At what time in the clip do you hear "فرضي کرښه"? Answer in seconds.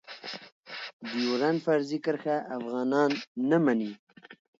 1.65-2.37